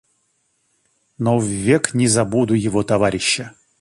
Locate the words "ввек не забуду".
1.39-2.55